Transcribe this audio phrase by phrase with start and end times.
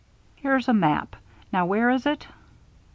[0.35, 1.15] "Here's a map.
[1.53, 2.27] Now, where is it?"